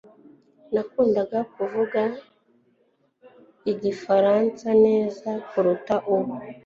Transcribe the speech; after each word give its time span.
Nakundaga 0.73 1.39
kuvuga 1.53 2.01
Igifaransa 3.71 4.67
neza 4.85 5.29
kuruta 5.49 5.95
ubu 6.15 6.33